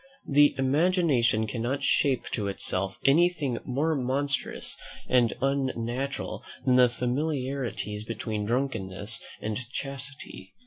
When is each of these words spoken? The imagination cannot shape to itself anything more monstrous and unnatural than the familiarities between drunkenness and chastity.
The 0.27 0.55
imagination 0.57 1.45
cannot 1.45 1.83
shape 1.83 2.25
to 2.31 2.47
itself 2.47 2.97
anything 3.05 3.59
more 3.65 3.93
monstrous 3.93 4.75
and 5.07 5.31
unnatural 5.43 6.43
than 6.65 6.77
the 6.77 6.89
familiarities 6.89 8.03
between 8.03 8.45
drunkenness 8.45 9.21
and 9.43 9.55
chastity. 9.69 10.55